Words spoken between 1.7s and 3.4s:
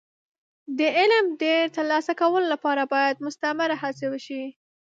ترلاسه کولو لپاره باید